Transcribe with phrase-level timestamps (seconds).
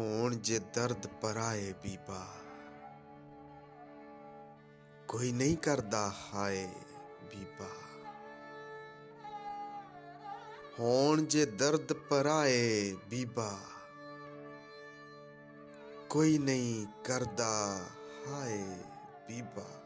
[0.00, 2.26] ਹੋਣ ਜੇ ਦਰਦ ਪਰਾਏ ਬੀਬਾ।
[5.08, 6.68] ਕੋਈ ਨਹੀਂ ਕਰਦਾ ਹਾਏ
[7.22, 7.66] ਬੀਬਾ।
[10.80, 13.58] ਹੋਣ ਜੇ ਦਰਦ ਪਰਾਏ ਬੀਬਾ।
[16.10, 17.80] ਕੋਈ ਨਹੀਂ ਕਰਦਾ
[18.28, 18.64] ਹਾਏ
[19.28, 19.84] ਬੀਬਾ।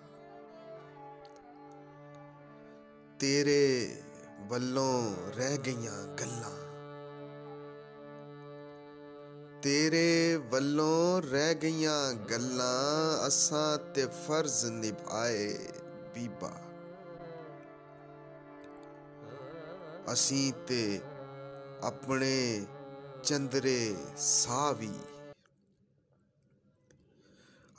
[3.21, 4.03] ਤੇਰੇ
[4.41, 6.64] ਵੱਲੋਂ ਰਹਿ ਗਈਆਂ ਗੱਲਾਂ।
[9.65, 15.59] ਤੇਰੇ ਵੱਲੋਂ ਰਹਿ ਗਈਆਂ ਗੱਲਾਂ ਅਸਾਂ ਤੇ ਫਰਜ਼ ਨਿਭਾਏ
[16.15, 16.53] ਬੀਬਾ।
[20.13, 21.01] ਅਸੀਂ ਤੇ
[21.83, 22.67] ਆਪਣੇ
[23.23, 24.93] ਚੰਦਰੇ ਸਾਵੀ।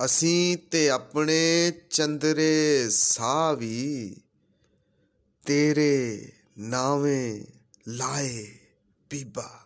[0.06, 4.16] ਅਸੀਂ ਤੇ ਆਪਣੇ ਚੰਦਰੇ ਸਾਵੀ।
[5.46, 7.42] ਤੇਰੇ ਨਾਵੇਂ
[7.88, 8.58] ਲਾਏ
[9.10, 9.62] ਬੀਬਾ।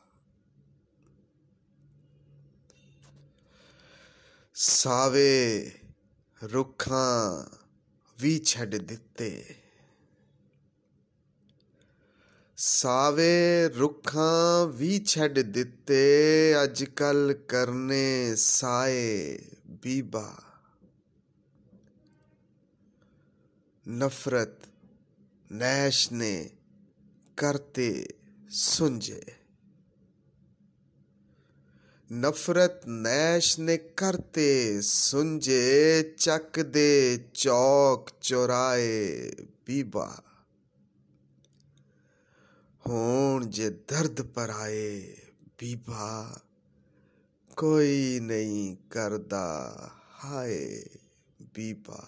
[4.61, 5.71] ਸਾਵੇ
[6.43, 7.45] ਰੁੱਖਾਂ
[8.21, 9.55] ਵੀ ਛੱਡ ਦਿੱਤੇ।
[12.57, 20.41] ਸਾਵੇ ਰੁੱਖਾਂ ਵੀ ਛੱਡ ਦਿੱਤੇ ਅੱਜ ਕੱਲ ਕਰਨੇ ਸਾਏ ਬੀਬਾ।
[23.89, 24.67] ਨਫ਼ਰਤ
[25.51, 26.49] ਨੈਸ਼ ਨੇ
[27.37, 28.07] ਕਰਤੇ
[28.49, 29.38] ਸੁੰਝੇ।
[32.13, 39.31] ਨਫ਼ਰਤ ਨੈਸ਼ ਨੇ ਕਰਤੇ, ਸੁੰਝੇ ਚੱਕ ਦੇ ਚੌਕ ਚੋਰਾਏ
[39.65, 40.21] ਬੀਬਾ।
[42.87, 45.17] ਹੋਣ ਜੇ ਦਰਦ ਪਰ ਆਏ,
[45.59, 46.39] ਬੀਬਾ,
[47.57, 49.75] ਕੋਈ ਨਹੀਂ ਕਰਦਾ,
[50.23, 50.83] ਹਾਏ,
[51.55, 52.07] ਬੀਬਾ।